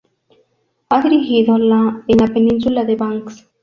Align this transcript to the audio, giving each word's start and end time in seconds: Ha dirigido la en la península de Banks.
Ha 0.89 0.99
dirigido 1.03 1.59
la 1.59 2.01
en 2.07 2.17
la 2.17 2.33
península 2.33 2.85
de 2.85 2.95
Banks. 2.95 3.47